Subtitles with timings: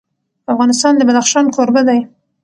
[0.53, 1.99] افغانستان د بدخشان کوربه دی.